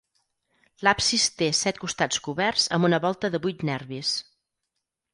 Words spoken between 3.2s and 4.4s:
de vuit nervis.